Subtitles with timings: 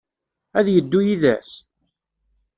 [0.59, 1.51] Ad yeddu yid-s?